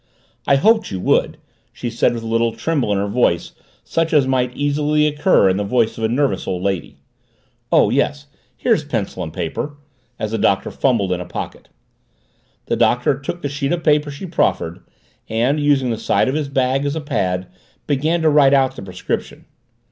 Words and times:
"I 0.47 0.55
hoped 0.55 0.89
you 0.89 0.99
would," 0.99 1.37
she 1.71 1.91
said 1.91 2.15
with 2.15 2.23
a 2.23 2.27
little 2.27 2.53
tremble 2.53 2.91
in 2.91 2.97
her 2.97 3.05
voice 3.07 3.51
such 3.83 4.13
as 4.13 4.25
might 4.25 4.51
easily 4.57 5.05
occur 5.05 5.47
in 5.47 5.57
the 5.57 5.63
voice 5.63 5.95
of 5.95 6.03
a 6.03 6.07
nervous 6.09 6.47
old 6.47 6.63
lady. 6.63 6.97
"Oh, 7.71 7.91
yes, 7.91 8.25
here's 8.57 8.83
paper 8.83 8.97
and 9.21 9.29
a 9.29 9.31
pencil," 9.31 9.77
as 10.17 10.31
the 10.31 10.39
Doctor 10.39 10.71
fumbled 10.71 11.11
in 11.11 11.21
a 11.21 11.25
pocket. 11.25 11.69
The 12.65 12.75
Doctor 12.77 13.19
took 13.19 13.43
the 13.43 13.47
sheet 13.49 13.71
of 13.73 13.83
paper 13.83 14.09
she 14.09 14.25
proffered 14.25 14.79
and, 15.29 15.59
using 15.59 15.91
the 15.91 15.99
side 15.99 16.27
of 16.27 16.33
his 16.33 16.49
bag 16.49 16.83
as 16.83 16.95
a 16.95 16.99
pad, 17.01 17.45
began 17.85 18.23
to 18.23 18.29
write 18.31 18.55
out 18.55 18.75
the 18.75 18.81
prescription. 18.81 19.45